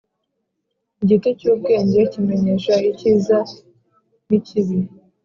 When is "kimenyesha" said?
2.11-2.73